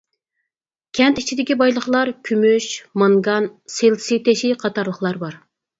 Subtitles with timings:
[0.99, 2.71] كەنت ئىچىدىكى بايلىقلار كۈمۈش،
[3.03, 5.41] مانگان، سىلىتسىي تېشى قاتارلىقلار بار.